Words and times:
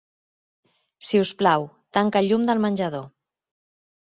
Si 1.09 1.21
us 1.25 1.33
plau, 1.41 1.67
tanca 1.99 2.23
el 2.25 2.31
llum 2.33 2.49
del 2.49 2.63
menjador. 2.65 3.05